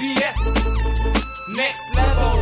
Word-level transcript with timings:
BS. 0.00 0.40
Next 1.56 1.94
level. 1.96 2.32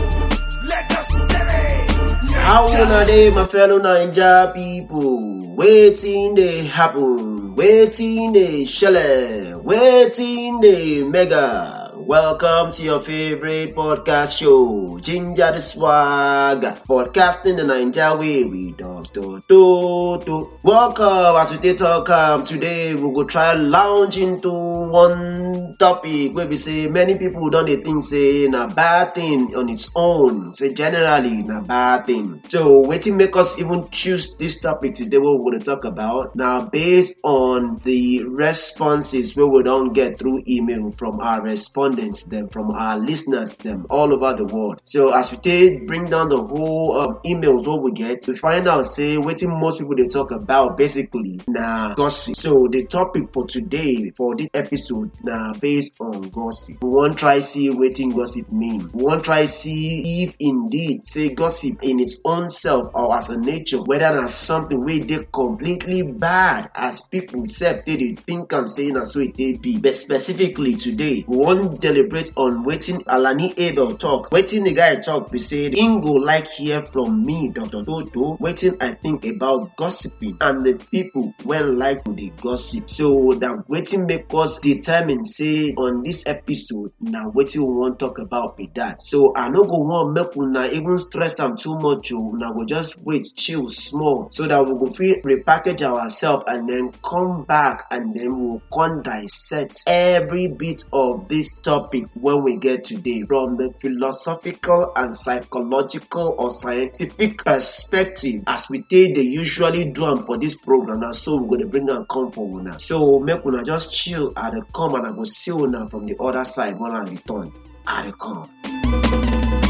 How 2.49 2.67
una 2.69 3.05
dey 3.05 3.31
my 3.31 3.45
fellow 3.47 3.79
Naija 3.79 4.55
people? 4.55 5.55
Waiting 5.57 6.35
dey 6.35 6.65
happen? 6.65 7.55
waiting 7.57 8.33
dey 8.33 8.63
shele? 8.65 9.61
waiting 9.63 10.61
dey 10.61 11.03
mega? 11.03 11.88
Welcome 12.09 12.71
to 12.73 12.83
your 12.83 13.01
favorite 13.01 13.77
podcast 13.77 14.39
show, 14.39 14.99
Ginger 14.99 15.53
the 15.53 15.61
Swag, 15.61 16.63
podcasting 16.89 17.59
the 17.59 17.65
Naija 17.65 18.19
way 18.19 18.45
with 18.45 18.79
Dr. 18.79 19.43
Toto. 19.47 20.59
Welcome 20.63 21.37
as 21.37 21.51
we 21.53 21.59
take 21.59 21.77
talk 21.77 22.09
um, 22.09 22.45
today 22.45 22.95
we 22.95 23.13
go 23.13 23.25
try 23.25 23.53
lounge 23.53 24.17
into 24.17 24.49
one 24.51 25.77
topic 25.79 26.35
where 26.35 26.47
we 26.47 26.57
say 26.57 26.87
many 26.89 27.19
people 27.19 27.51
don 27.51 27.67
dey 27.67 27.77
think 27.77 28.03
say 28.03 28.47
na 28.49 28.67
bad 28.69 29.15
thing 29.15 29.55
on 29.55 29.69
its 29.69 29.91
own, 29.95 30.55
say 30.55 30.73
generally 30.73 31.43
na 31.43 31.61
bad 31.61 32.07
thing. 32.07 32.41
So 32.49 32.85
wetin 32.85 33.17
make 33.17 33.37
us 33.37 33.59
even 33.61 33.87
choose 33.91 34.35
this 34.37 34.63
topic 34.63 34.95
today 34.95 35.19
What 35.19 35.45
we 35.45 35.51
go 35.51 35.59
dey 35.59 35.63
talk 35.67 35.85
about 35.85 36.35
now 36.35 36.65
based 36.65 37.19
on 37.23 37.77
the 37.85 38.25
responses 38.25 39.37
wey 39.37 39.45
we 39.45 39.63
don 39.63 39.93
get 39.93 40.19
through 40.19 40.43
email 40.49 40.91
from 40.91 41.21
our 41.21 41.43
respondents 41.43 41.98
dem, 42.29 42.49
from 42.49 42.71
our 42.71 42.99
listeners 42.99 43.55
them 43.57 43.87
all 43.91 44.13
over 44.13 44.35
the 44.37 44.45
world. 44.45 44.81
So 44.85 45.13
as 45.15 45.31
we 45.33 45.39
take 45.39 45.87
bring 45.87 46.07
down 46.07 46.29
the 46.29 46.41
whole 46.43 46.99
um, 47.01 47.21
emails 47.27 47.67
what 47.67 47.83
we 47.83 47.93
get, 47.93 48.25
we 48.27 48.37
find 48.37 48.67
out 48.67 48.83
say 48.87 49.17
wetin 49.17 49.59
most 49.61 49.79
people 49.79 49.97
they 49.97 50.07
talk 50.07 50.31
about 50.31 50.77
basically 50.77 51.41
na 51.49 51.95
gossip. 51.95 52.37
So 52.37 52.69
the 52.71 52.85
topic 52.85 53.33
for 53.33 53.47
today 53.47 54.11
for 54.17 54.37
this 54.37 54.49
episode 54.55 55.11
na 55.23 55.53
based 55.55 55.93
on 56.01 56.29
gossip. 56.31 56.83
We 56.83 56.91
wan 56.91 57.15
try 57.15 57.41
see 57.41 57.71
wetin 57.71 58.15
gossip 58.15 58.51
mean. 58.53 58.89
We 58.93 59.05
wan 59.05 59.21
try 59.21 59.47
see 59.47 60.23
if 60.25 60.37
indeed 60.39 61.05
say 61.05 61.35
gossip 61.35 61.83
in 61.83 62.01
its 62.01 62.21
own 62.25 62.51
self 62.51 62.89
or 62.95 63.15
as 63.17 63.31
a 63.31 63.39
nature 63.41 63.83
whether 63.83 64.11
na 64.13 64.27
something 64.27 64.85
wey 64.85 65.01
dey 65.01 65.25
completely 65.33 66.03
bad 66.03 66.71
as 66.75 67.01
people 67.09 67.47
take 67.47 67.85
dey 67.85 68.15
think 68.15 68.53
am 68.53 68.69
saying 68.69 68.95
na 68.95 69.05
so 69.05 69.21
e 69.21 69.33
take 69.33 69.61
be. 69.61 69.79
But 69.79 69.97
specifically 69.97 70.75
today 70.75 71.25
we 71.27 71.37
wan 71.37 71.77
deliberate 71.89 72.33
on 72.37 72.65
wetin 72.65 73.03
Alani 73.07 73.55
Abel 73.57 73.97
talk. 73.97 74.31
Wetin 74.31 74.65
the 74.65 74.73
guy 74.73 74.97
talk 74.97 75.31
be 75.33 75.39
say 75.39 75.67
im 75.69 76.01
go 76.01 76.13
like 76.13 76.47
hear 76.47 76.83
from 76.83 77.25
me 77.25 77.49
Dr. 77.49 77.85
Toto 77.85 78.37
wetin 78.37 78.77
I 78.83 78.93
think 78.93 79.25
about 79.27 79.77
gossiping 79.77 80.37
and 80.41 80.65
the 80.65 80.75
people 80.91 81.33
wey 81.45 81.63
like 81.63 82.05
to 82.05 82.31
gossip. 82.41 82.91
So 82.91 83.19
na 83.41 83.63
wetin 83.69 84.07
make 84.07 84.27
us 84.35 84.59
determine 84.59 85.25
say 85.25 85.73
on 85.75 86.03
this 86.03 86.27
episode 86.27 86.93
na 87.01 87.31
wetin 87.31 87.65
we 87.67 87.75
wan 87.75 87.97
talk 87.97 88.19
about 88.19 88.57
be 88.57 88.71
that. 88.75 89.01
So 89.01 89.33
I 89.35 89.49
no 89.49 89.65
go 89.65 89.79
wan 89.79 90.13
make 90.13 90.37
una 90.37 90.67
even 90.67 90.99
stress 90.99 91.41
am 91.41 91.57
too 91.57 91.79
much 91.79 92.13
o. 92.13 92.33
Una 92.33 92.53
go 92.53 92.65
just 92.65 92.99
wait 93.03 93.25
chill 93.37 93.69
small 93.69 94.29
so 94.31 94.47
that 94.47 94.61
we 94.67 94.73
go 94.75 94.87
repackage 94.89 95.83
ourselves 95.83 96.45
and 96.49 96.69
then 96.69 96.93
come 97.03 97.45
back 97.45 97.85
and 97.91 98.15
then 98.15 98.39
we 98.39 98.49
we'll 98.49 98.63
come 98.73 99.03
dissect 99.03 99.83
every 99.87 100.47
bit 100.49 100.85
of 100.93 101.29
this 101.29 101.61
topic 101.79 102.05
when 102.15 102.43
we 102.43 102.57
get 102.57 102.83
today 102.83 103.23
from 103.23 103.57
the 103.57 103.73
philosophical 103.81 104.91
and 104.97 105.15
psychological 105.15 106.35
or 106.37 106.51
scientific 106.51 107.45
perspective 107.45 108.43
as 108.49 108.67
we 108.69 108.83
take 108.83 109.15
dey 109.15 109.23
usually 109.23 109.91
do 109.93 110.05
am 110.05 110.25
for 110.25 110.39
this 110.39 110.57
program 110.57 111.01
na 111.01 111.13
so 111.13 111.41
we 111.43 111.49
go 111.51 111.57
dey 111.63 111.69
bring 111.71 111.89
am 111.89 112.05
come 112.11 112.31
for 112.33 112.47
una. 112.61 112.79
So 112.81 113.21
make 113.21 113.45
una 113.47 113.63
just 113.63 113.93
chill 113.93 114.33
dey 114.35 114.61
come 114.75 114.95
and 114.97 115.07
I 115.07 115.13
go 115.13 115.23
see 115.25 115.53
una 115.53 115.89
from 115.89 116.07
the 116.07 116.17
other 116.21 116.45
side 116.45 116.79
when 116.79 116.91
I 116.95 117.03
return. 117.03 117.53
I 117.87 118.03
dey 118.03 118.13
come. 118.19 119.68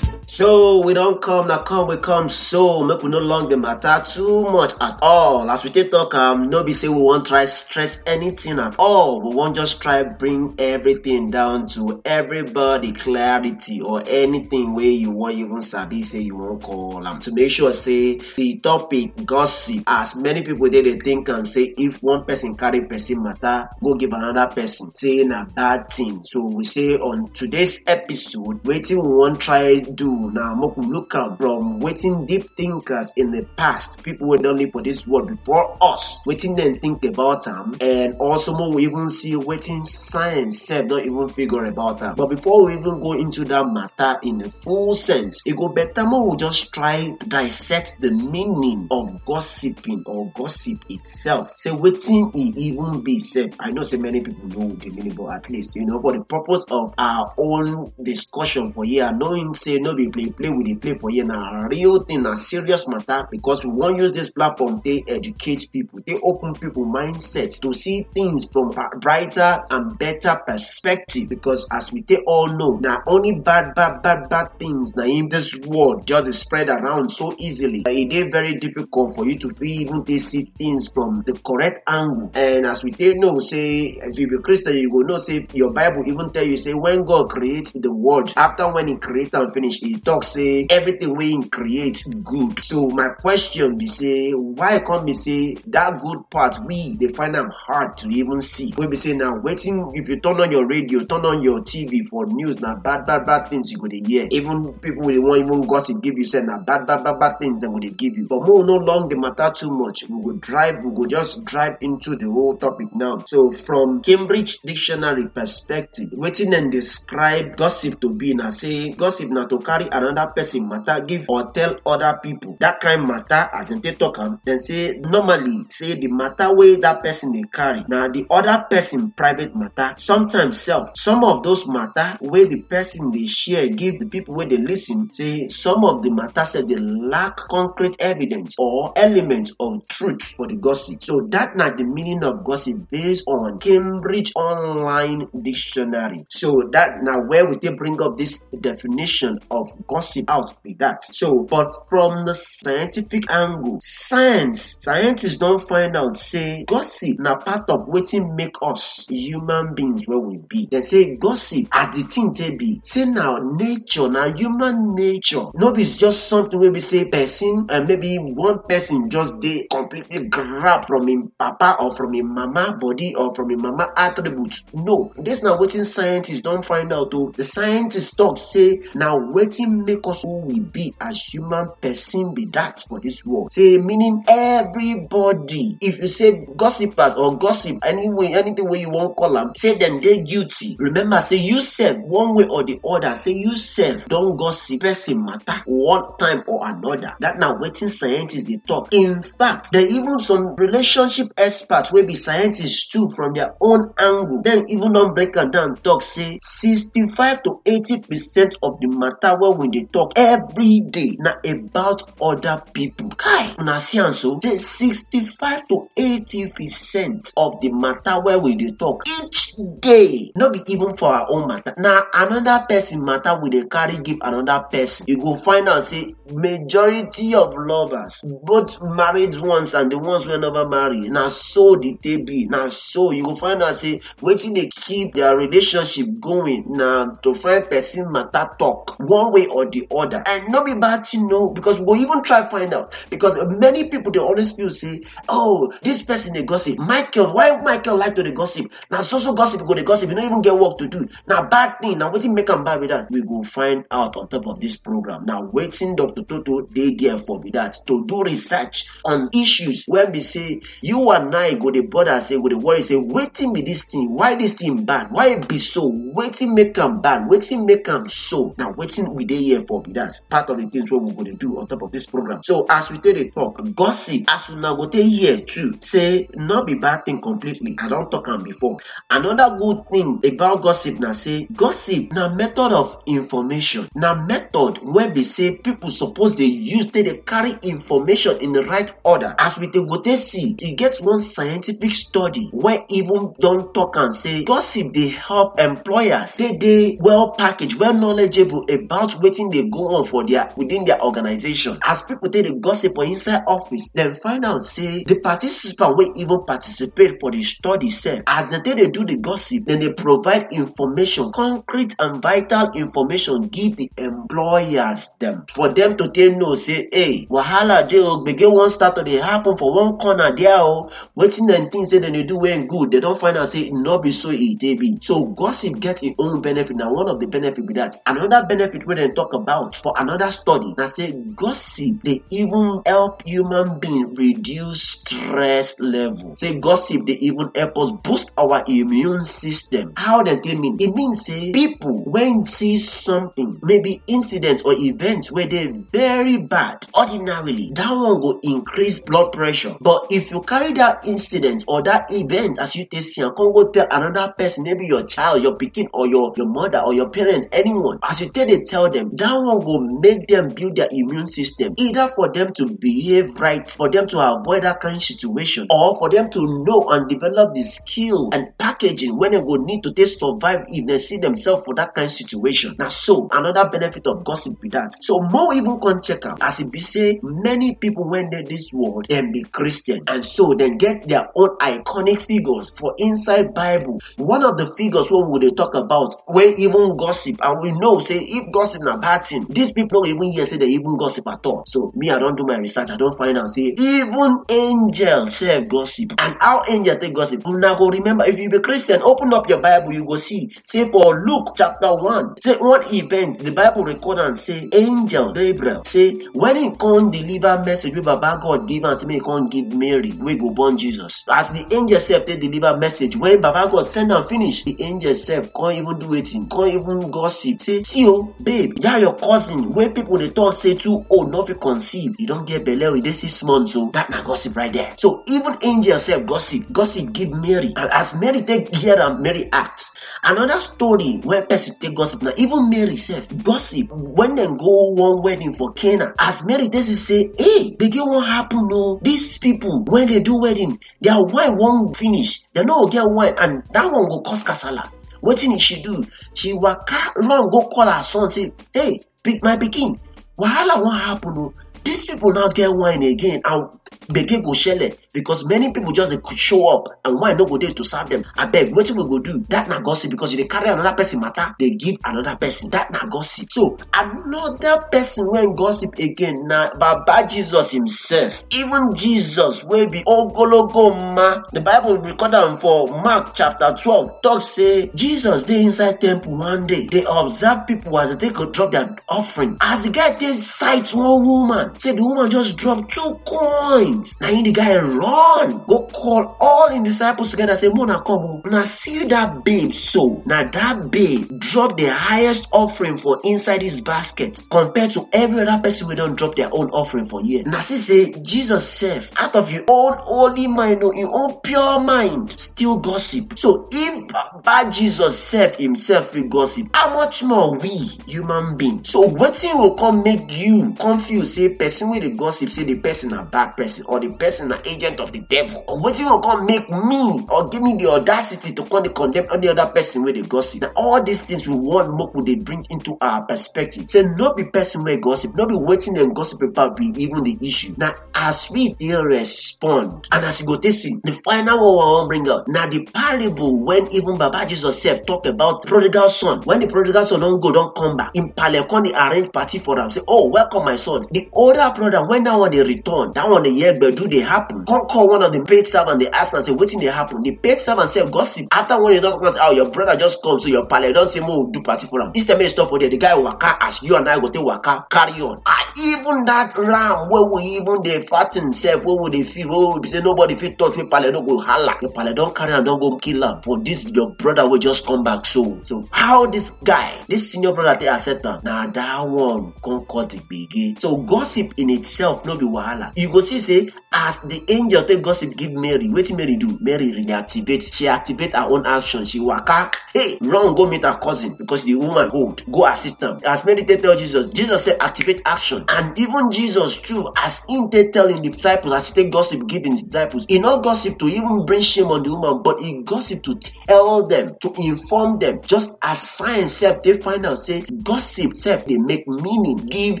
So 0.40 0.80
we 0.82 0.94
don't 0.94 1.20
come 1.20 1.48
na 1.48 1.62
come 1.62 1.86
we 1.88 1.98
come 1.98 2.30
so 2.30 2.82
make 2.82 3.02
we 3.02 3.10
no 3.10 3.18
long 3.18 3.50
the 3.50 3.58
matter 3.58 4.02
too 4.06 4.44
much 4.44 4.72
at 4.80 4.98
all. 5.02 5.50
As 5.50 5.62
we 5.62 5.68
take 5.68 5.90
talk 5.90 6.14
am 6.14 6.48
no 6.48 6.64
be 6.64 6.72
say 6.72 6.88
we 6.88 6.94
won't 6.98 7.26
try 7.26 7.44
stress 7.44 8.02
anything 8.06 8.58
at 8.58 8.74
all. 8.78 9.20
We 9.20 9.34
won't 9.36 9.54
just 9.54 9.82
try 9.82 10.02
bring 10.02 10.54
everything 10.58 11.28
down 11.30 11.66
to 11.76 12.00
everybody 12.06 12.92
clarity 12.92 13.82
or 13.82 14.02
anything 14.06 14.72
where 14.72 14.86
you 14.86 15.10
wan 15.10 15.32
even 15.32 15.60
sabi 15.60 16.02
say 16.02 16.20
you 16.20 16.36
wan 16.36 16.58
call. 16.58 17.06
Am 17.06 17.20
to 17.20 17.34
make 17.34 17.50
sure 17.50 17.74
say 17.74 18.14
the 18.36 18.60
topic 18.60 19.12
gossip 19.26 19.82
as 19.86 20.16
many 20.16 20.42
people 20.42 20.70
dey 20.70 20.80
dey 20.80 20.98
think 21.00 21.28
am 21.28 21.44
say 21.44 21.74
if 21.76 22.02
one 22.02 22.24
person 22.24 22.54
carry 22.56 22.80
person 22.86 23.22
matter 23.22 23.68
go 23.84 23.94
give 23.94 24.14
another 24.14 24.46
person. 24.46 24.90
Say 24.94 25.20
a 25.20 25.44
bad 25.54 25.90
thing. 25.92 26.24
So 26.24 26.46
we 26.46 26.64
say 26.64 26.96
on 26.96 27.30
today's 27.34 27.82
episode 27.86 28.62
wetin 28.62 29.02
we 29.02 29.08
wan 29.18 29.36
try 29.36 29.80
do 29.80 30.29
make 30.34 30.76
we 30.76 30.86
look 30.86 31.14
am 31.14 31.36
from 31.36 31.80
wetin 31.80 32.26
deep 32.26 32.54
thinkers 32.56 33.12
in 33.16 33.30
the 33.30 33.44
past 33.56 34.02
people 34.02 34.28
wey 34.28 34.38
don 34.38 34.56
live 34.56 34.70
for 34.72 34.82
this 34.82 35.06
world 35.06 35.28
before 35.28 35.76
us 35.80 36.22
wetin 36.26 36.56
dem 36.56 36.74
think 36.76 37.04
about 37.04 37.46
am 37.48 37.74
and 37.80 38.14
also 38.16 38.56
make 38.56 38.74
we 38.74 38.84
even 38.84 39.08
see 39.08 39.34
wetin 39.34 39.84
science 39.84 40.62
sef 40.62 40.86
don 40.88 41.00
even 41.00 41.28
figure 41.28 41.64
about 41.64 42.02
am 42.02 42.14
but 42.14 42.28
before 42.28 42.64
we 42.64 42.72
even 42.74 43.00
go 43.00 43.12
into 43.12 43.44
that 43.44 43.66
matter 43.66 44.18
in 44.22 44.40
a 44.42 44.50
full 44.50 44.94
sense 44.94 45.40
e 45.46 45.52
go 45.52 45.68
better 45.68 46.04
more 46.06 46.30
we 46.30 46.36
just 46.36 46.72
try 46.72 47.14
dissect 47.28 48.00
the 48.00 48.10
meaning 48.10 48.86
of 48.90 49.24
gossiping 49.24 50.02
or 50.06 50.30
gossip 50.32 50.84
itself. 50.88 51.52
Say 51.56 51.70
wetin 51.70 52.34
e 52.34 52.52
even 52.56 53.02
be 53.02 53.18
sef 53.18 53.54
i 53.60 53.70
know 53.70 53.82
say 53.82 53.96
many 53.96 54.20
people 54.20 54.46
know 54.48 54.74
the 54.74 54.90
meaning 54.90 55.14
but 55.14 55.32
at 55.34 55.50
least 55.50 55.74
you 55.76 55.84
know 55.84 56.00
for 56.00 56.12
the 56.12 56.24
purpose 56.24 56.64
of 56.70 56.92
our 56.98 57.32
own 57.38 57.90
discussion 58.02 58.70
for 58.72 58.84
here 58.84 59.12
knowing 59.12 59.54
say 59.54 59.78
no 59.78 59.94
be 59.94 60.08
play 60.28 60.50
play 60.50 60.50
we 60.50 60.64
dey 60.64 60.74
play 60.74 60.94
for 60.98 61.10
here. 61.10 61.24
Na 61.24 61.66
real 61.70 62.02
thing 62.02 62.22
na 62.22 62.34
serious 62.34 62.86
matter 62.88 63.26
because 63.30 63.64
we 63.64 63.70
wan 63.72 63.96
use 63.96 64.12
this 64.12 64.30
platform 64.30 64.80
take 64.82 65.08
educate 65.10 65.68
people 65.72 66.00
take 66.00 66.20
open 66.22 66.52
people 66.54 66.84
mindset 66.84 67.60
to 67.60 67.72
see 67.72 68.04
things 68.12 68.46
from 68.52 68.70
a 68.76 68.98
brighter 68.98 69.58
and 69.70 69.98
better 69.98 70.38
perspective. 70.46 71.28
Because 71.28 71.66
as 71.72 71.92
we 71.92 72.02
take 72.02 72.22
all 72.26 72.48
know 72.48 72.78
na 72.80 72.98
only 73.06 73.32
bad 73.40 73.74
bad 73.74 74.02
bad 74.02 74.28
bad 74.28 74.58
things 74.58 74.94
na 74.96 75.04
in 75.04 75.28
this 75.28 75.56
world 75.66 76.06
just 76.06 76.32
spread 76.32 76.68
around 76.68 77.08
so 77.10 77.34
easily. 77.38 77.84
E 77.88 78.04
dey 78.06 78.30
very 78.30 78.54
difficult 78.54 79.14
for 79.14 79.26
you 79.26 79.36
to 79.38 79.50
even 79.62 80.04
see 80.18 80.50
things 80.58 80.88
from 80.92 81.22
the 81.26 81.32
correct 81.44 81.80
angle. 81.88 82.30
And 82.34 82.66
as 82.66 82.82
we 82.84 82.90
take 82.90 83.16
know 83.18 83.38
say 83.38 83.96
if 84.02 84.18
you 84.18 84.28
be 84.28 84.38
christian 84.42 84.74
you 84.76 84.90
go 84.90 84.98
know 85.00 85.18
say 85.18 85.46
your 85.52 85.72
bible 85.72 86.02
even 86.06 86.30
tell 86.30 86.44
you 86.44 86.56
say 86.56 86.74
when 86.74 87.04
god 87.04 87.28
create 87.28 87.70
the 87.74 87.92
world 87.92 88.32
after 88.36 88.70
when 88.72 88.88
he 88.88 88.96
create 88.96 89.34
am 89.34 89.50
finish 89.50 89.80
he 89.80 89.98
say 90.18 90.66
everything 90.68 91.18
him 91.20 91.44
create 91.48 92.02
good. 92.24 92.58
So 92.64 92.88
my 92.88 93.10
question 93.10 93.76
be 93.76 93.86
say 93.86 94.32
why 94.32 94.78
e 94.78 94.80
come 94.80 95.04
be 95.06 95.14
say 95.14 95.54
that 95.68 96.00
good 96.00 96.28
part 96.30 96.58
we 96.66 96.94
dey 96.96 97.08
find 97.08 97.36
am 97.36 97.50
hard 97.54 97.96
to 97.98 98.08
even 98.08 98.40
see? 98.40 98.72
We 98.76 98.86
be 98.88 98.96
say 98.96 99.12
now 99.14 99.36
waiting 99.38 99.90
if 99.94 100.08
you 100.08 100.18
turn 100.20 100.40
on 100.40 100.50
your 100.50 100.66
radio 100.66 101.04
turn 101.04 101.24
on 101.24 101.42
your 101.42 101.60
tv 101.60 102.04
for 102.10 102.26
news 102.26 102.60
na 102.60 102.74
bad 102.74 103.06
bad 103.06 103.24
bad 103.26 103.48
things 103.48 103.70
you 103.70 103.78
go 103.78 103.86
dey 103.86 104.02
hear. 104.04 104.26
Even 104.30 104.72
people 104.80 105.02
wey 105.04 105.12
dey 105.14 105.18
wan 105.20 105.38
even 105.38 105.60
gossip 105.62 106.00
give 106.02 106.18
you 106.18 106.24
say 106.24 106.42
na 106.42 106.58
bad 106.58 106.86
bad 106.86 107.04
bad 107.04 107.18
bad 107.20 107.38
things 107.38 107.60
dem 107.60 107.72
go 107.72 107.78
dey 107.78 107.90
give 107.90 108.16
you. 108.16 108.26
But 108.26 108.40
we 108.40 108.48
no 108.62 108.76
long 108.76 109.08
matter 109.20 109.50
too 109.54 109.70
much. 109.70 110.04
We 110.08 110.22
go 110.22 110.32
drive 110.32 110.84
we 110.84 110.90
go 110.92 111.06
just 111.06 111.44
drive 111.44 111.76
into 111.80 112.16
the 112.16 112.30
whole 112.30 112.56
topic 112.56 112.88
now. 112.94 113.18
So 113.26 113.50
from 113.50 114.02
cambridge 114.02 114.58
dictionary 114.60 115.28
perspective 115.28 116.08
waiting 116.12 116.54
and 116.54 116.70
describe 116.72 117.56
gossip 117.56 118.00
to 118.00 118.14
be 118.14 118.34
na 118.34 118.50
say 118.50 118.90
gossip 118.90 119.30
na 119.30 119.44
to 119.46 119.58
carry 119.60 119.90
another 120.00 120.32
person 120.34 120.68
matter 120.68 121.00
give 121.04 121.26
or 121.28 121.50
tell 121.52 121.76
other 121.86 122.18
people. 122.22 122.56
That 122.60 122.80
kind 122.80 123.06
matter 123.06 123.48
as 123.52 123.68
dem 123.68 123.80
take 123.80 123.98
talk 123.98 124.18
um, 124.18 124.32
am 124.34 124.40
dem 124.44 124.58
say 124.58 124.94
normally 125.00 125.64
say 125.68 125.94
the 125.94 126.08
matter 126.08 126.54
wey 126.54 126.76
that 126.76 127.02
person 127.02 127.32
dey 127.32 127.44
carry 127.52 127.84
na 127.88 128.08
the 128.08 128.26
other 128.30 128.64
person 128.70 129.10
private 129.12 129.54
matter. 129.56 129.94
Sometimes 129.98 130.60
self 130.60 130.90
some 130.96 131.24
of 131.24 131.42
those 131.42 131.66
matter 131.66 132.16
wey 132.20 132.44
the 132.44 132.62
person 132.62 133.10
dey 133.10 133.26
share 133.26 133.68
give 133.68 133.98
the 133.98 134.06
people 134.06 134.34
wey 134.34 134.46
dey 134.46 134.56
lis 134.58 134.86
ten 134.88 135.08
say 135.12 135.46
some 135.48 135.84
of 135.84 136.02
the 136.02 136.10
matter 136.10 136.44
sef 136.44 136.66
dey 136.66 136.76
lack 136.76 137.36
concrete 137.36 137.96
evidence 138.00 138.54
or 138.58 138.92
element 138.96 139.50
of 139.60 139.86
truth 139.88 140.22
for 140.22 140.46
the 140.46 140.56
gossip. 140.56 141.02
So 141.02 141.20
that 141.30 141.56
na 141.56 141.70
the 141.70 141.84
meaning 141.84 142.22
of 142.24 142.44
gossip 142.44 142.76
based 142.90 143.24
on 143.28 143.58
cambridge 143.58 144.32
online 144.36 145.28
dictionary. 145.42 146.24
So 146.28 146.68
that 146.72 147.02
na 147.02 147.18
where 147.20 147.46
we 147.48 147.56
take 147.56 147.76
bring 147.76 148.00
up 148.02 148.16
this 148.16 148.44
definition 148.60 149.38
of 149.50 149.68
gossip 149.86 150.28
out 150.30 150.52
be 150.62 150.74
that. 150.74 151.02
So, 151.02 151.44
but 151.48 151.68
from 151.88 152.24
the 152.24 152.34
scientific 152.34 153.30
angle, 153.30 153.78
science, 153.80 154.82
scientists 154.82 155.36
don't 155.38 155.60
find 155.60 155.96
out 155.96 156.16
say 156.16 156.64
gossip 156.66 157.18
na 157.18 157.36
part 157.36 157.68
of 157.70 157.88
wetin 157.88 158.34
make 158.36 158.56
us 158.62 159.06
human 159.08 159.74
beings 159.74 160.06
wey 160.06 160.16
we 160.18 160.36
be. 160.48 160.66
Dem 160.66 160.82
say 160.82 161.16
gossip 161.16 161.66
as 161.72 161.94
the 161.94 162.02
thing 162.02 162.34
take 162.34 162.58
be, 162.58 162.80
say 162.84 163.04
na 163.04 163.38
nature, 163.42 164.08
na 164.08 164.30
human 164.32 164.94
nature. 164.94 165.46
No 165.54 165.72
be 165.72 165.84
just 165.84 166.28
something 166.28 166.58
wey 166.58 166.70
be 166.70 166.80
say 166.80 167.08
person 167.08 167.66
and 167.70 167.84
uh, 167.84 167.86
maybe 167.86 168.16
one 168.18 168.60
person 168.68 169.08
just 169.10 169.40
dey 169.40 169.66
completely 169.70 170.28
grab 170.28 170.84
from 170.86 171.08
him 171.08 171.32
papa 171.38 171.76
or 171.80 171.94
from 171.94 172.12
him 172.14 172.32
mama 172.34 172.76
body 172.80 173.14
or 173.14 173.34
from 173.34 173.50
him 173.50 173.62
mama 173.62 173.88
attribute. 173.96 174.54
No, 174.74 175.12
this 175.16 175.42
na 175.42 175.56
wetin 175.56 175.84
scientists 175.84 176.40
don 176.42 176.62
find 176.62 176.92
out 176.92 177.12
o. 177.14 177.30
The 177.36 177.44
scientists 177.44 178.14
talk 178.16 178.38
say 178.38 178.78
na 178.94 179.16
wetin 179.18 179.69
make 179.70 180.06
us 180.06 180.22
who 180.22 180.38
we 180.46 180.60
be 180.60 180.94
as 181.00 181.22
human 181.22 181.68
person 181.80 182.34
be 182.34 182.46
that 182.52 182.82
for 182.88 183.00
this 183.00 183.24
world. 183.24 183.50
Say 183.52 183.78
meaning 183.78 184.24
everybody. 184.28 185.76
If 185.80 185.98
you 185.98 186.06
say 186.06 186.44
gossipers 186.56 187.14
or 187.14 187.38
gossip 187.38 187.78
anyway, 187.84 188.32
anything 188.32 188.68
wey 188.68 188.80
you 188.82 188.90
want 188.90 189.16
call 189.16 189.34
them, 189.34 189.52
say 189.56 189.76
dem 189.78 190.00
dey 190.00 190.22
guilty. 190.22 190.76
Remember 190.78 191.20
say 191.20 191.36
you 191.36 191.60
sef 191.60 191.96
one 191.98 192.34
way 192.34 192.46
or 192.48 192.62
the 192.64 192.80
other 192.88 193.14
say 193.14 193.32
you 193.32 193.56
self 193.56 194.08
don't 194.08 194.36
gossip 194.36 194.80
person 194.80 195.24
matter 195.24 195.62
one 195.66 196.16
time 196.18 196.42
or 196.46 196.66
another. 196.68 197.14
That 197.20 197.38
now 197.38 197.56
waiting 197.58 197.88
scientists 197.88 198.44
they 198.44 198.58
talk. 198.66 198.92
In 198.92 199.22
fact, 199.22 199.70
there 199.72 199.86
even 199.86 200.18
some 200.18 200.54
relationship 200.56 201.28
experts 201.36 201.92
will 201.92 202.06
be 202.06 202.14
scientists 202.14 202.88
too 202.88 203.08
from 203.14 203.34
their 203.34 203.54
own 203.60 203.92
angle, 203.98 204.42
Then 204.44 204.64
even 204.68 204.92
don 204.92 205.14
break 205.14 205.32
down 205.32 205.76
talk 205.76 206.02
say 206.02 206.38
sixty-five 206.42 207.42
to 207.42 207.60
eighty 207.66 208.00
percent 208.00 208.56
of 208.62 208.78
the 208.80 208.88
matter 208.88 209.36
wey 209.38 209.56
dey 209.68 209.84
talk 209.92 210.12
every 210.16 210.80
day 210.80 211.16
na 211.18 211.34
about 211.44 212.02
other 212.20 212.62
people. 212.72 213.08
Kai, 213.10 213.54
una 213.58 213.80
see 213.80 213.98
am 213.98 214.12
so? 214.14 214.40
Sixty-five 214.40 215.68
to 215.68 215.88
eighty 215.96 216.48
percent 216.50 217.32
of 217.36 217.60
the 217.60 217.70
matter 217.70 218.20
wey 218.22 218.36
we 218.36 218.56
dey 218.56 218.72
talk 218.72 219.02
each 219.22 219.54
day 219.80 220.32
no 220.36 220.50
be 220.50 220.60
even 220.66 220.96
for 220.96 221.08
our 221.12 221.26
own 221.30 221.48
matter 221.48 221.74
na 221.78 222.02
another 222.14 222.64
person 222.68 223.04
matter 223.04 223.38
we 223.42 223.50
dey 223.50 223.64
carry 223.70 223.98
give 223.98 224.18
another 224.22 224.64
person. 224.70 225.06
You 225.08 225.18
go 225.18 225.36
find 225.36 225.68
out 225.68 225.84
say 225.84 226.14
majority 226.32 227.34
of 227.34 227.54
lovers 227.56 228.24
both 228.42 228.80
married 228.82 229.36
ones 229.38 229.74
and 229.74 229.90
the 229.90 229.98
ones 229.98 230.26
wey 230.26 230.38
never 230.38 230.68
marry 230.68 231.08
na 231.10 231.28
so 231.28 231.76
the 231.76 231.96
take 232.00 232.26
be 232.26 232.46
na 232.48 232.68
so 232.68 233.10
you 233.10 233.24
go 233.24 233.34
find 233.34 233.62
out 233.62 233.74
say 233.76 233.98
wetin 234.20 234.54
dey 234.54 234.68
keep 234.68 235.14
their 235.14 235.36
relationship 235.36 236.06
going 236.20 236.64
na 236.68 237.06
to 237.22 237.34
find 237.34 237.68
person 237.68 238.10
matter 238.12 238.48
talk 238.58 238.96
one 238.98 239.32
way 239.32 239.46
or 239.50 239.66
the 239.66 239.86
other 239.90 240.22
and 240.26 240.48
not 240.48 240.64
be 240.66 240.74
bad 240.74 241.04
thing 241.04 241.28
know 241.28 241.50
because 241.50 241.78
we 241.78 241.84
go 241.86 241.96
even 241.96 242.22
try 242.22 242.46
find 242.48 242.72
out. 242.74 242.94
Because 243.10 243.38
many 243.58 243.88
people 243.88 244.12
they 244.12 244.18
always 244.20 244.52
feel 244.52 244.70
say 244.70 245.02
oh 245.28 245.72
this 245.82 246.02
person 246.02 246.34
they 246.34 246.42
gossip. 246.44 246.78
Michael 246.78 247.32
why 247.34 247.58
michael 247.62 247.96
like 247.96 248.14
to 248.14 248.22
the 248.22 248.32
gossip? 248.32 248.70
Now 248.90 249.02
so 249.02 249.18
so 249.18 249.34
gossip 249.34 249.60
go 249.66 249.74
the 249.74 249.82
gossip. 249.82 250.08
You 250.10 250.14
don't 250.16 250.24
even 250.26 250.42
get 250.42 250.56
work 250.58 250.78
to 250.78 250.88
do. 250.88 251.06
Now 251.26 251.48
bad 251.48 251.78
thing. 251.80 251.98
Na 251.98 252.10
wetin 252.10 252.34
make 252.34 252.50
am 252.50 252.64
bad 252.64 252.80
with 252.80 252.90
that? 252.90 253.10
We 253.10 253.22
go 253.22 253.42
find 253.42 253.84
out 253.90 254.16
on 254.16 254.28
top 254.28 254.46
of 254.46 254.60
this 254.60 254.76
program. 254.76 255.24
Now 255.26 255.44
waiting 255.52 255.96
dr 255.96 256.22
toto 256.24 256.62
dey 256.62 256.94
there 256.94 257.18
for 257.18 257.40
be 257.40 257.50
that 257.50 257.76
to 257.86 258.04
do 258.06 258.22
research 258.22 258.86
on 259.04 259.28
issues. 259.34 259.84
Wey 259.88 260.04
we 260.12 260.20
say 260.20 260.60
you 260.82 261.10
and 261.10 261.34
i 261.34 261.54
go 261.54 261.70
the 261.70 261.86
bother 261.86 262.20
say 262.20 262.36
go 262.36 262.48
the 262.48 262.58
worry 262.58 262.82
say 262.82 262.96
waiting 262.96 263.52
be 263.52 263.62
this 263.62 263.84
thing? 263.84 264.14
Why 264.14 264.34
this 264.36 264.54
thing 264.54 264.84
bad? 264.84 265.10
Why 265.10 265.34
e 265.36 265.40
be 265.46 265.58
so? 265.58 265.90
Waiting 265.94 266.54
make 266.54 266.76
am 266.78 267.00
bad? 267.00 267.28
Waiting 267.28 267.66
make 267.66 267.88
am 267.88 268.08
so? 268.08 268.54
Now 268.58 268.72
waiting 268.72 269.14
we 269.14 269.24
dey 269.24 269.39
here 269.40 269.60
for 269.62 269.82
be 269.82 269.92
that 269.92 270.20
part 270.28 270.50
of 270.50 270.56
the 270.60 270.66
things 270.68 270.90
wey 270.90 270.98
we 270.98 271.12
go 271.12 271.22
dey 271.24 271.34
do 271.34 271.58
on 271.58 271.66
top 271.66 271.82
of 271.82 271.92
this 271.92 272.06
program. 272.06 272.42
So 272.42 272.66
as 272.68 272.90
we 272.90 272.98
take 272.98 273.18
a 273.18 273.30
talk 273.30 273.60
gossip 273.74 274.22
as 274.28 274.50
una 274.50 274.74
go 274.76 274.88
take 274.88 275.06
hear 275.06 275.38
too 275.40 275.74
say 275.80 276.28
not 276.34 276.66
be 276.66 276.74
bad 276.74 277.04
thing 277.04 277.20
completely. 277.20 277.76
I 277.80 277.88
don't 277.88 278.10
talk 278.10 278.28
am 278.28 278.42
before. 278.42 278.76
Another 279.10 279.56
good 279.56 279.88
thing 279.90 280.20
about 280.24 280.62
gossip 280.62 280.98
na 281.00 281.12
say 281.12 281.46
gossip 281.52 282.12
na 282.12 282.34
method 282.34 282.72
of 282.72 283.02
information. 283.06 283.88
Na 283.94 284.14
method 284.26 284.78
where 284.82 285.10
be 285.10 285.22
say 285.24 285.58
people 285.58 285.90
suppose 285.90 286.34
they 286.36 286.44
use 286.44 286.90
they, 286.90 287.02
dey 287.02 287.18
carry 287.26 287.54
information 287.62 288.38
in 288.40 288.52
the 288.52 288.62
right 288.64 288.92
order. 289.04 289.34
As 289.38 289.56
we 289.58 289.66
dey 289.68 289.84
go 289.84 290.00
take 290.00 290.18
see 290.18 290.56
e 290.60 290.74
get 290.74 290.96
one 290.98 291.20
scientific 291.20 291.94
study 291.94 292.48
where 292.52 292.84
even 292.88 293.34
don't 293.40 293.72
talk 293.74 293.96
and 293.96 294.14
say 294.14 294.44
gossip 294.44 294.92
they 294.92 295.08
help 295.08 295.58
employers 295.60 296.36
take 296.36 296.60
dey 296.60 296.98
well 297.00 297.32
packaged 297.32 297.78
well 297.78 297.94
knowledgeable 297.94 298.64
about 298.70 299.20
wetin 299.30 299.50
dey 299.50 299.68
go 299.68 299.94
on 299.96 300.04
for 300.04 300.26
their 300.26 300.52
within 300.56 300.84
their 300.84 301.00
organization. 301.02 301.78
As 301.84 302.02
people 302.02 302.28
take 302.28 302.46
dey 302.46 302.58
gossip 302.58 302.94
for 302.94 303.04
inside 303.04 303.44
office 303.46 303.90
dem 303.90 304.14
find 304.14 304.44
out 304.44 304.62
say 304.64 305.04
the 305.04 305.20
participant 305.20 305.96
wey 305.96 306.10
even 306.16 306.44
participate 306.46 307.20
for 307.20 307.30
the 307.30 307.42
study 307.42 307.90
sef 307.90 308.22
as 308.26 308.50
dem 308.50 308.62
take 308.62 308.76
dey 308.76 308.90
do 308.90 309.04
the 309.04 309.16
gossip 309.16 309.64
dem 309.66 309.80
dey 309.80 309.92
provide 309.94 310.48
information 310.52 311.30
concrete 311.32 311.94
and 311.98 312.20
vital 312.22 312.70
information 312.74 313.42
give 313.48 313.76
the 313.76 313.90
employers 313.96 315.08
dem. 315.18 315.44
For 315.54 315.68
dem 315.72 315.96
to 315.96 316.10
take 316.10 316.36
know 316.36 316.54
say 316.54 316.88
hey 316.92 317.26
wahala 317.30 317.88
dey 317.88 317.98
o 318.00 318.24
gbege 318.24 318.50
wan 318.52 318.70
start 318.70 318.96
to 318.96 319.02
dey 319.04 319.18
happen 319.18 319.56
for 319.56 319.72
one 319.72 319.96
corner 319.98 320.34
there 320.34 320.58
o 320.60 320.90
wetin 321.16 321.46
dem 321.48 321.70
think 321.70 321.86
say 321.86 321.98
dem 322.00 322.12
dey 322.12 322.24
do 322.24 322.38
wey 322.38 322.66
good? 322.66 322.90
Dem 322.90 323.00
don 323.02 323.14
find 323.16 323.36
out 323.36 323.48
say 323.48 323.70
no 323.70 323.98
be 323.98 324.12
so 324.12 324.30
e 324.30 324.54
dey 324.56 324.74
be. 324.74 324.98
So 325.00 325.26
gossip 325.26 325.78
get 325.80 326.02
im 326.02 326.14
own 326.18 326.40
benefit 326.40 326.76
na 326.76 326.90
one 326.90 327.08
of 327.08 327.20
the 327.20 327.26
benefit 327.26 327.66
be 327.66 327.74
that. 327.74 327.96
Another 328.06 328.44
benefit 328.46 328.86
wey 328.86 328.96
dem 328.96 329.14
talk 329.20 329.34
about 329.34 329.76
for 329.76 329.92
another 329.98 330.30
study 330.30 330.72
na 330.78 330.86
say 330.86 331.12
gossip 331.36 332.00
they 332.04 332.24
even 332.30 332.80
help 332.86 333.20
human 333.26 333.78
being 333.78 334.14
reduce 334.14 334.82
stress 335.04 335.78
level. 335.80 336.34
Say 336.36 336.58
gossip 336.58 337.04
they 337.06 337.14
even 337.20 337.50
help 337.54 337.76
us 337.76 337.92
boost 338.02 338.32
our 338.38 338.64
immune 338.66 339.20
system. 339.20 339.92
How 339.96 340.22
dem 340.22 340.40
take 340.40 340.58
mean? 340.58 340.76
E 340.80 340.86
mean 340.88 341.12
say 341.12 341.52
people 341.52 342.04
when 342.08 342.44
see 342.44 342.78
something 342.78 343.58
maybe 343.62 344.02
incident 344.06 344.62
or 344.64 344.72
event 344.72 345.28
wey 345.32 345.46
dey 345.46 345.72
very 345.92 346.38
bad 346.38 346.86
ordinarily 346.96 347.72
that 347.74 347.90
one 347.92 348.20
will 348.20 348.40
increase 348.42 349.02
blood 349.04 349.32
pressure. 349.32 349.76
But 349.80 350.06
if 350.10 350.30
you 350.30 350.40
carry 350.42 350.72
that 350.74 351.04
incident 351.04 351.64
or 351.68 351.82
that 351.82 352.10
event 352.10 352.58
as 352.58 352.74
you 352.76 352.86
take 352.86 353.02
see 353.02 353.20
am 353.22 353.34
come 353.34 353.52
go 353.52 353.68
tell 353.70 353.86
another 353.90 354.32
person 354.38 354.64
maybe 354.64 354.86
your 354.86 355.04
child 355.04 355.42
your 355.42 355.58
pikin 355.58 355.88
or 355.92 356.06
your 356.06 356.32
your 356.36 356.46
mother 356.48 356.80
or 356.80 356.94
your 356.94 357.10
parents 357.10 357.46
anyone 357.52 357.98
as 358.08 358.20
you 358.20 358.30
take 358.30 358.48
dey 358.48 358.62
tell 358.64 358.88
them 358.90 359.09
that 359.12 359.34
one 359.34 359.60
will 359.64 360.00
make 360.00 360.28
them 360.28 360.48
build 360.48 360.76
their 360.76 360.88
immune 360.90 361.26
system 361.26 361.74
either 361.78 362.08
for 362.08 362.32
them 362.32 362.52
to 362.52 362.68
behave 362.76 363.34
right 363.40 363.68
for 363.68 363.90
them 363.90 364.06
to 364.06 364.18
avoid 364.18 364.62
that 364.62 364.80
kind 364.80 364.96
of 364.96 365.02
situation 365.02 365.66
or 365.70 365.96
for 365.98 366.08
them 366.10 366.30
to 366.30 366.64
know 366.64 366.88
and 366.90 367.08
develop 367.08 367.54
the 367.54 367.62
skill 367.62 368.30
and 368.32 368.56
packaging 368.58 369.16
when 369.16 369.32
they 369.32 369.38
will 369.38 369.62
need 369.64 369.82
to 369.82 369.92
take 369.92 370.06
survive 370.06 370.64
if 370.68 370.86
they 370.86 370.98
see 370.98 371.18
themselves 371.18 371.64
for 371.64 371.74
that 371.74 371.94
kind 371.94 372.06
of 372.06 372.10
situation. 372.10 372.76
Na 372.78 372.88
so 372.88 373.28
another 373.32 373.68
benefit 373.68 374.06
of 374.06 374.24
gossip 374.24 374.60
be 374.60 374.68
that. 374.70 374.94
So 374.94 375.20
more 375.20 375.54
even 375.54 375.80
can 375.80 376.02
check 376.02 376.24
am 376.26 376.36
as 376.40 376.60
e 376.60 376.68
be 376.70 376.78
say 376.78 377.18
many 377.22 377.74
people 377.74 378.04
when 378.08 378.30
they 378.30 378.42
this 378.42 378.72
world 378.72 379.08
dem 379.08 379.32
be 379.32 379.42
christian. 379.42 380.02
And 380.06 380.24
so 380.24 380.54
dem 380.54 380.78
get 380.78 381.08
their 381.08 381.28
own 381.34 381.56
iconic 381.58 382.20
figures 382.20 382.70
for 382.70 382.94
inside 382.98 383.54
bible. 383.54 384.00
One 384.16 384.44
of 384.44 384.56
the 384.56 384.66
figures 384.66 385.10
wey 385.10 385.22
we 385.26 385.38
dey 385.40 385.50
talk 385.54 385.74
about 385.74 386.14
wey 386.28 386.54
even 386.58 386.96
gossip 386.96 387.36
and 387.42 387.62
we 387.62 387.72
know 387.72 387.98
say 388.00 388.18
if 388.18 388.52
gossip 388.52 388.82
these 388.98 389.72
people 389.72 390.06
even 390.06 390.32
hear 390.32 390.46
say 390.46 390.56
they 390.56 390.66
even 390.66 390.96
gossip 390.96 391.26
at 391.28 391.44
all. 391.46 391.64
So 391.66 391.92
me 391.94 392.10
i 392.10 392.18
don't 392.18 392.36
do 392.36 392.44
my 392.44 392.56
research. 392.56 392.90
I 392.90 392.96
don't 392.96 393.16
find 393.16 393.38
out. 393.38 393.48
Say 393.48 393.74
even 393.76 394.44
angel 394.48 395.26
sef 395.28 395.68
gossip. 395.68 396.12
And 396.18 396.36
how 396.40 396.64
angel 396.68 396.96
take 396.96 397.14
gossip? 397.14 397.46
Una 397.46 397.74
go 397.76 397.88
remember 397.88 398.24
if 398.24 398.38
you 398.38 398.48
be 398.48 398.58
christian 398.60 399.00
open 399.02 399.32
up 399.34 399.48
your 399.48 399.60
bible. 399.60 399.92
You 399.92 400.04
go 400.04 400.16
see. 400.16 400.50
Say 400.64 400.88
for 400.88 401.24
luke 401.26 401.48
chapter 401.56 401.94
one 401.94 402.36
say 402.38 402.56
one 402.56 402.82
event 402.94 403.38
the 403.38 403.52
bible 403.52 403.84
record 403.84 404.18
and 404.18 404.36
say 404.36 404.68
angel 404.72 405.32
gabriel 405.32 405.84
say 405.84 406.14
when 406.32 406.56
he 406.56 406.76
come 406.76 407.10
deliver 407.10 407.62
message 407.64 407.94
wey 407.94 408.00
baba 408.02 408.38
god 408.42 408.66
give 408.68 408.84
am 408.84 408.94
say 408.94 409.06
make 409.06 409.14
he 409.16 409.20
come 409.20 409.48
give 409.48 409.72
mary 409.74 410.12
wey 410.18 410.36
go 410.36 410.50
born 410.50 410.76
jesus. 410.78 411.24
As 411.30 411.50
the 411.50 411.66
angel 411.74 411.98
sef 411.98 412.26
take 412.26 412.40
deliver 412.40 412.76
message 412.76 413.16
when 413.16 413.40
baba 413.40 413.70
god 413.70 413.86
send 413.86 414.12
am 414.12 414.24
finish 414.24 414.64
the 414.64 414.80
angel 414.82 415.14
sef 415.14 415.52
come 415.54 415.72
even 415.72 415.98
do 415.98 416.06
wetin 416.06 416.48
come 416.50 416.68
even 416.68 417.10
gossip. 417.10 417.60
Say 417.60 417.82
see 417.82 418.06
o 418.06 418.10
oh, 418.10 418.34
babe 418.42 418.72
that 418.80 419.00
your 419.00 419.14
cousin. 419.16 419.70
When 419.70 419.92
people 419.94 420.18
dey 420.18 420.30
talk 420.30 420.54
say 420.54 420.74
too 420.74 421.04
old 421.10 421.30
no 421.30 421.42
fit 421.42 421.60
conceive 421.60 422.14
e 422.18 422.26
don 422.26 422.44
get 422.44 422.64
belle 422.64 422.96
e 422.96 423.00
dey 423.00 423.12
six 423.12 423.42
months 423.42 423.76
o 423.76 423.90
that 423.92 424.10
na 424.10 424.22
gossip 424.22 424.56
right 424.56 424.72
there. 424.72 424.92
So 424.96 425.22
even 425.26 425.56
angel 425.62 425.98
sef 426.00 426.26
gossip 426.26 426.70
gossip 426.72 427.12
give 427.12 427.30
mary 427.30 427.72
and 427.76 427.90
as 427.92 428.14
mary 428.14 428.42
take 428.42 428.74
hear 428.74 428.96
am 428.98 429.22
mary 429.22 429.48
act 429.52 429.90
another 430.24 430.58
story 430.60 431.20
wey 431.24 431.42
person 431.42 431.74
take 431.78 431.94
gossip 431.94 432.22
na 432.22 432.32
even 432.36 432.68
mary 432.70 432.96
sef 432.96 433.26
gossip 433.42 433.88
when 433.92 434.34
dem 434.34 434.54
go 434.56 434.92
one 434.92 435.22
wedding 435.22 435.52
for 435.54 435.72
cana 435.72 436.12
as 436.18 436.44
mary 436.44 436.68
take 436.68 436.84
see 436.84 436.94
say 436.94 437.30
hey 437.38 437.76
gbege 437.76 438.00
wan 438.06 438.22
happen 438.22 438.68
o 438.72 438.98
these 439.02 439.38
people 439.38 439.84
when 439.88 440.08
dey 440.08 440.20
do 440.20 440.36
wedding 440.38 440.78
their 441.00 441.22
wine 441.22 441.56
wan 441.56 441.92
finish. 441.94 442.42
Dem 442.54 442.66
no 442.66 442.86
get 442.86 443.04
wine 443.04 443.34
and 443.40 443.62
that 443.72 443.90
one 443.92 444.08
go 444.08 444.20
cause 444.22 444.42
kasala 444.42 444.90
wetin 445.22 445.58
she 445.60 445.82
do? 445.82 446.04
She 446.34 446.52
waka 446.52 447.12
run 447.16 447.48
go 447.50 447.68
call 447.68 447.90
her 447.90 448.02
son 448.02 448.30
say 448.30 448.52
hey 448.74 449.00
my 449.42 449.56
pikin 449.56 449.98
wahala 450.38 450.82
wan 450.82 450.98
happen 450.98 451.34
oh. 451.36 451.46
o 451.46 451.54
dis 451.84 452.06
people 452.06 452.32
now 452.32 452.48
get 452.48 452.70
wine 452.72 453.02
again 453.02 453.40
and 453.44 453.68
gbege 454.08 454.42
go 454.42 454.52
shele 454.52 454.96
because 455.12 455.44
many 455.46 455.72
people 455.72 455.92
just 455.92 456.12
dey 456.12 456.36
show 456.36 456.68
up 456.68 456.86
and 457.04 457.18
wine 457.20 457.36
no 457.36 457.44
go 457.46 457.58
dey 457.58 457.72
to 457.72 457.84
serve 457.84 458.08
them? 458.08 458.22
Abeg 458.38 458.72
wetin 458.72 458.96
we 458.96 459.08
go 459.08 459.18
do? 459.18 459.40
That 459.48 459.68
na 459.68 459.80
gossip. 459.80 460.10
Because 460.10 460.32
you 460.32 460.38
dey 460.42 460.48
carry 460.48 460.68
another 460.68 460.96
person 460.96 461.20
matter 461.20 461.54
dey 461.58 461.74
give 461.76 461.96
another 462.04 462.36
person. 462.36 462.70
That 462.70 462.90
na 462.90 463.06
gossip. 463.06 463.48
So 463.50 463.76
another 463.94 464.82
person 464.92 465.30
wey 465.30 465.46
gossip 465.54 465.94
again 465.98 466.44
na 466.46 466.70
baba 466.78 467.26
jesus 467.28 467.70
himself. 467.72 468.44
Even 468.52 468.94
jesus 468.94 469.64
wey 469.64 469.86
be 469.86 470.02
ogologo 470.04 470.94
ma. 471.14 471.42
The 471.52 471.60
bible 471.60 471.98
record 471.98 472.34
am 472.34 472.56
for 472.56 472.88
mark 473.02 473.34
chapter 473.34 473.74
twelve. 473.80 474.22
Talk 474.22 474.42
say 474.42 474.88
jesus 474.94 475.42
dey 475.44 475.64
inside 475.64 476.00
temple 476.00 476.36
one 476.36 476.66
day. 476.66 476.86
Dey 476.86 477.04
observe 477.08 477.66
people 477.66 477.98
as 477.98 478.16
they 478.18 478.30
go 478.30 478.50
drop 478.50 478.72
their 478.72 478.96
offering. 479.08 479.56
As 479.60 479.82
the 479.84 479.90
guy 479.90 480.14
take 480.14 480.38
sight 480.38 480.88
one 480.94 481.26
woman 481.26 481.78
say 481.78 481.92
the 481.92 482.02
woman 482.04 482.30
just 482.30 482.56
drop 482.56 482.88
two 482.88 483.20
coins. 483.26 484.16
Him 484.20 484.44
the 484.44 484.52
guy 484.52 484.76
run 485.00 485.64
go 485.66 485.86
call 485.86 486.36
all 486.40 486.68
him 486.70 486.84
disciples 486.84 487.30
together 487.30 487.56
say 487.56 487.68
mona 487.68 488.00
come 488.02 488.18
o 488.24 488.42
una 488.46 488.64
see 488.64 489.04
that 489.04 489.44
babe 489.44 489.72
so. 489.72 490.22
Na 490.26 490.44
that 490.50 490.90
babe 490.90 491.38
drop 491.38 491.76
the 491.76 491.86
highest 491.86 492.48
offering 492.52 492.96
for 492.96 493.20
inside 493.24 493.62
his 493.62 493.80
basket 493.80 494.38
compared 494.50 494.90
to 494.92 495.08
every 495.12 495.40
other 495.40 495.60
person 495.62 495.88
wey 495.88 495.94
don 495.94 496.14
drop 496.14 496.34
their 496.34 496.50
own 496.52 496.68
offering 496.70 497.04
for 497.06 497.22
here. 497.22 497.42
Na 497.46 497.60
see 497.60 497.76
say 497.76 498.12
jesus 498.22 498.68
sef 498.68 499.10
out 499.20 499.34
of 499.36 499.48
him 499.48 499.64
own 499.68 499.96
holy 499.98 500.46
mind 500.46 500.82
o 500.82 500.90
him 500.90 501.08
own 501.12 501.40
pure 501.42 501.80
mind 501.80 502.38
still 502.38 502.78
gossip. 502.78 503.38
So 503.38 503.68
if 503.72 504.08
bad 504.44 504.72
jesus 504.72 505.18
sef 505.18 505.56
himself 505.56 506.10
fit 506.10 506.28
gossip 506.30 506.68
how 506.74 506.92
much 506.94 507.22
more 507.22 507.56
we 507.56 507.68
human 508.06 508.56
being 508.56 508.82
so 508.84 509.00
what 509.00 509.30
wetin 509.32 509.52
go 509.56 509.74
come 509.74 510.02
make 510.02 510.36
you 510.36 510.72
confuse 510.78 511.34
say 511.34 511.54
person 511.54 511.90
wey 511.90 512.00
dey 512.00 512.10
gossip 512.10 512.50
say 512.50 512.64
the 512.64 512.78
person 512.80 513.10
na 513.10 513.24
bad 513.24 513.56
person 513.56 513.84
or 513.86 514.00
the 514.00 514.08
person 514.14 514.48
na 514.48 514.58
agent 514.64 514.89
of 514.98 515.12
the 515.12 515.20
devil. 515.20 515.62
Or 515.68 515.78
what 515.78 515.94
wetin 515.94 516.08
go 516.08 516.20
come 516.20 516.46
make 516.46 516.68
me 516.70 517.24
or 517.30 517.48
give 517.50 517.62
me 517.62 517.76
the 517.76 517.86
audacity 517.90 518.54
to 518.54 518.64
come 518.64 518.82
dey 518.82 518.90
condemn 518.90 519.26
any 519.32 519.48
other 519.48 519.66
person 519.66 520.02
wey 520.02 520.12
dey 520.12 520.22
gossip. 520.22 520.62
Na 520.62 520.68
all 520.74 521.02
these 521.02 521.22
things 521.22 521.46
we 521.46 521.54
want 521.54 521.94
make 521.94 522.14
we 522.14 522.24
dey 522.34 522.42
bring 522.42 522.64
into 522.70 522.96
our 523.00 523.24
perspective. 523.26 523.90
Say 523.90 524.02
no 524.02 524.34
be 524.34 524.44
person 524.44 524.82
wey 524.84 524.96
gossip. 524.96 525.36
No 525.36 525.46
be 525.46 525.54
wetin 525.54 525.94
dem 525.94 526.12
gossip 526.14 526.42
about 526.42 526.76
be 526.76 526.86
even 526.96 527.22
the 527.22 527.36
issue. 527.42 527.74
Na 527.76 527.92
as 528.14 528.50
we 528.50 528.72
dey 528.74 528.94
respond 528.94 530.08
and 530.12 530.24
as 530.24 530.40
you 530.40 530.46
go 530.46 530.56
take 530.56 530.72
see 530.72 530.94
the 531.04 531.12
final 531.12 531.58
one 531.58 531.76
wan 531.76 532.08
bring 532.08 532.28
out 532.28 532.48
na 532.48 532.66
the 532.68 532.84
parable 532.86 533.62
when 533.64 533.86
even 533.92 534.16
baba 534.16 534.46
jesus 534.46 534.80
sef 534.82 535.04
talk 535.06 535.26
about 535.26 535.62
prodigal 535.66 536.08
son. 536.08 536.40
When 536.42 536.60
the 536.60 536.66
prodigal 536.66 537.04
son 537.06 537.20
don 537.20 537.38
go 537.40 537.52
don 537.52 537.72
come 537.74 537.96
back 537.96 538.14
him 538.16 538.30
pale 538.30 538.64
come 538.64 538.84
dey 538.84 538.94
arrange 538.94 539.32
party 539.32 539.58
for 539.58 539.78
am. 539.78 539.90
Say 539.90 540.00
oh 540.08 540.28
welcome 540.28 540.64
my 540.64 540.76
son. 540.76 541.04
The 541.10 541.28
older 541.32 541.72
brother 541.76 542.06
when 542.06 542.24
that 542.24 542.36
one 542.38 542.50
dey 542.50 542.62
return 542.62 543.12
that 543.14 543.28
one 543.28 543.42
dey 543.42 543.50
hear 543.52 543.74
gbedu 543.74 544.08
dey 544.10 544.20
happen. 544.20 544.64
Come 544.64 544.79
call 544.86 545.08
one 545.08 545.22
of 545.22 545.32
the 545.32 545.44
paid 545.44 545.66
servant 545.66 546.00
dey 546.00 546.08
ask 546.08 546.32
and 546.34 546.44
say 546.44 546.52
wetin 546.52 546.80
they 546.80 546.86
happen? 546.86 547.20
The 547.22 547.36
paid 547.36 547.58
servant 547.58 547.90
sef 547.90 548.10
gossip. 548.10 548.46
After 548.52 548.80
one 548.80 548.92
day 548.92 549.00
don 549.00 549.20
come 549.20 549.32
say 549.32 549.40
oh 549.42 549.52
your 549.52 549.70
brother 549.70 549.96
just 549.98 550.22
come 550.22 550.38
so 550.38 550.48
your 550.48 550.66
pale 550.66 550.92
don 550.92 551.08
say 551.08 551.20
we 551.20 551.46
do 551.50 551.62
party 551.62 551.86
for 551.86 552.00
him. 552.00 552.12
instead 552.14 552.38
make 552.38 552.46
e 552.48 552.50
stop 552.50 552.68
for 552.68 552.78
there. 552.78 552.88
The 552.88 552.98
guy 552.98 553.14
waka 553.16 553.56
as 553.60 553.82
you 553.82 553.96
and 553.96 554.08
i 554.08 554.18
go 554.18 554.28
take 554.28 554.42
waka 554.44 554.86
carry 554.90 555.20
on. 555.20 555.42
Even 555.78 556.24
that 556.24 556.56
ram 556.56 557.08
wey 557.08 557.22
we 557.32 557.42
even 557.56 557.82
they 557.82 558.02
fatten 558.02 558.52
sef 558.52 558.84
wey 558.84 558.94
we 559.00 559.10
they 559.10 559.22
feel 559.22 559.80
we 559.80 559.88
say 559.88 560.00
nobody 560.00 560.34
fit 560.34 560.58
touch 560.58 560.76
wey 560.76 560.84
don't 560.88 561.26
go 561.26 561.38
hala. 561.38 561.76
Your 561.82 562.14
don't 562.14 562.34
carry 562.34 562.52
and 562.52 562.64
don't 562.64 562.80
go 562.80 562.96
kill 562.96 563.24
am. 563.24 563.42
For 563.42 563.60
this 563.62 563.84
your 563.84 564.10
brother 564.14 564.48
will 564.48 564.58
just 564.58 564.86
come 564.86 565.02
back 565.04 565.26
soon. 565.26 565.64
so 565.64 565.86
how 565.90 566.26
this 566.26 566.50
guy 566.64 567.00
this 567.08 567.32
senior 567.32 567.52
brother 567.52 567.78
take 567.78 567.88
accept 567.88 568.24
am? 568.24 568.40
Na 568.44 568.66
that 568.66 569.08
one 569.08 569.52
come 569.64 569.84
cause 569.86 570.08
the 570.08 570.18
gbege. 570.18 570.78
So 570.78 570.98
gossip 570.98 571.52
in 571.56 571.70
itself 571.70 572.24
no 572.24 572.36
be 572.36 572.46
wahala. 572.46 572.92
You 572.96 573.10
go 573.12 573.20
see 573.20 573.38
say 573.40 573.70
as 573.92 574.20
the 574.20 574.44
angel 574.48 574.69
take 574.84 575.02
gossip 575.02 575.36
give 575.36 575.52
mary. 575.52 575.88
Wetin 575.88 576.16
mary 576.16 576.36
do? 576.36 576.58
Mary 576.60 576.90
reactivate. 576.92 577.72
She 577.72 577.88
activate 577.88 578.32
her 578.34 578.46
own 578.48 578.66
action. 578.66 579.04
She 579.04 579.20
waka 579.20 579.70
hey 579.92 580.18
run 580.20 580.54
go 580.54 580.66
meet 580.66 580.84
her 580.84 580.98
cousin 581.02 581.34
because 581.34 581.64
the 581.64 581.74
woman 581.74 582.08
hold. 582.10 582.44
Go 582.50 582.66
assist 582.66 583.02
am. 583.02 583.20
As 583.24 583.44
mary 583.44 583.64
tell 583.64 583.96
jesus 583.96 584.30
jesus 584.32 584.64
say 584.64 584.76
activate 584.78 585.22
action. 585.26 585.64
And 585.68 585.98
even 585.98 586.30
jesus 586.30 586.80
too 586.80 587.12
as 587.16 587.44
him 587.48 587.68
take 587.70 587.92
tell 587.92 588.08
disciples 588.20 588.72
as 588.74 588.88
he 588.94 589.02
take 589.02 589.12
gossip 589.12 589.46
give 589.46 589.64
him 589.64 589.76
disciples 589.76 590.26
he 590.28 590.38
no 590.38 590.60
gossip 590.60 590.98
to 590.98 591.08
even 591.08 591.44
bring 591.46 591.60
shame 591.60 591.86
on 591.86 592.02
the 592.02 592.10
woman 592.10 592.42
but 592.42 592.60
he 592.60 592.82
gossip 592.82 593.22
to 593.24 593.34
tell 593.66 594.06
them 594.06 594.36
to 594.40 594.52
inform 594.58 595.18
them. 595.18 595.40
Just 595.42 595.78
as 595.82 596.00
science 596.00 596.52
sef 596.52 596.82
dey 596.82 596.94
find 596.94 597.24
out 597.26 597.38
say 597.38 597.62
gossip 597.82 598.36
sef 598.36 598.66
dey 598.66 598.76
make 598.78 599.06
meaning. 599.08 599.56
Give 599.56 600.00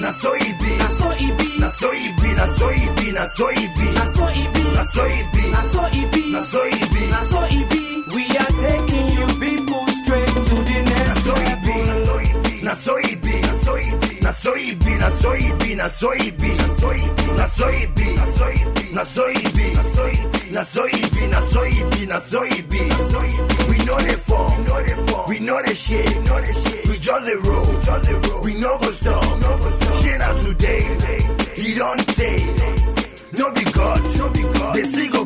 Na 0.00 0.10
so 0.12 0.34
e 0.36 0.52
be, 0.60 0.70
na 0.78 0.88
so 0.88 1.10
e 1.18 1.32
be, 1.38 1.58
na 1.58 1.68
so 1.68 1.90
e 1.92 2.12
be, 2.20 2.32
na 2.32 2.46
so 2.46 2.70
e 2.70 2.86
be, 2.96 3.12
na 3.12 3.24
so 3.26 3.48
e 3.50 3.66
be, 3.74 3.86
na 3.94 4.04
so 4.06 4.28
e 4.28 4.46
be, 4.52 4.62
na 4.74 4.84
so 4.84 5.06
e 5.08 5.22
be, 5.32 5.50
na 5.50 5.62
so 5.62 5.86
e 5.88 6.04
be, 6.12 6.30
na 6.30 6.40
so 6.42 6.64
e 6.66 6.80
be, 6.92 7.02
na 7.10 7.20
so 7.24 7.42
e 7.48 7.64
be. 7.70 7.80
We 8.14 8.24
are 8.36 8.52
taking 8.60 9.08
you 9.16 9.26
people 9.40 9.86
straight 9.88 10.28
to 10.28 10.56
the 10.68 10.78
next 10.84 11.26
level. 11.26 11.82
Na 11.86 11.94
so 12.04 12.18
e 12.20 12.34
be, 12.44 12.62
na 12.62 12.74
so 12.74 12.98
e 12.98 13.14
be, 13.15 13.15
Na 14.26 14.32
soibi, 14.32 14.98
na 14.98 15.08
soibi, 15.08 15.76
na 15.76 15.88
soibi, 15.88 16.48
na 16.58 16.66
soibi, 16.66 17.36
na 17.36 17.46
soibi, 17.46 18.08
na 18.16 18.26
soibi, 18.26 18.92
na 18.92 19.04
soibi, 19.04 19.66
na 19.72 19.84
soibi 19.84 20.26
na 20.50 20.64
soibi 20.64 20.64
na 20.64 20.64
soibi 20.64 21.26
na 21.28 21.40
soibi 21.40 22.06
na 22.08 22.18
soybean. 22.18 23.68
We 23.70 23.78
know 23.86 23.98
the 24.02 24.16
form, 24.26 25.28
we 25.28 25.38
know 25.38 25.62
the 25.62 25.74
shit, 25.74 26.08
we 26.88 26.98
just 26.98 27.24
the 27.24 27.36
road, 27.46 28.44
we 28.44 28.54
know 28.54 28.78
go 28.78 28.90
stop. 28.90 29.22
Shit 30.02 30.20
out 30.20 30.38
today, 30.40 30.82
he 31.54 31.74
don't 31.74 32.06
take. 32.16 32.46
No 33.38 33.52
be 33.52 33.64
God, 33.70 34.02
no 34.18 34.30
be 34.30 34.42
God. 34.42 34.74
They 34.74 34.82
still 34.84 35.12
go 35.12 35.24